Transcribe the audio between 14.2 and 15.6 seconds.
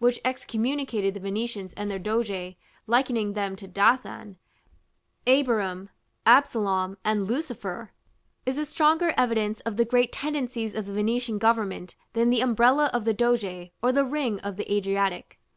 of the Adriatic.